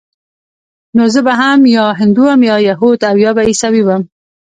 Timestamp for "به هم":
1.25-1.59